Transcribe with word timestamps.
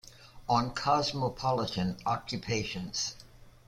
'On 0.49 0.71
Cosmopolitan 0.71 1.95
Occupations. 2.07 3.13